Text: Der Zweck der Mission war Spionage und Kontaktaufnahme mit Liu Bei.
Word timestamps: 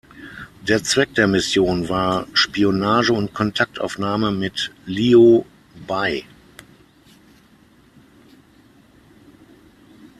Der 0.67 0.81
Zweck 0.83 1.13
der 1.13 1.27
Mission 1.27 1.87
war 1.87 2.25
Spionage 2.33 3.13
und 3.13 3.35
Kontaktaufnahme 3.35 4.31
mit 4.31 4.71
Liu 4.87 5.43
Bei. 5.85 6.23